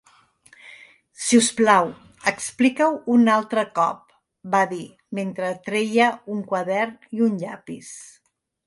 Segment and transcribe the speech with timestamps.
[1.25, 1.91] "Si us plau,
[2.31, 4.17] explica-ho un altre cop",
[4.57, 4.83] va dir,
[5.21, 7.97] mentre treia un quadern i un llapis.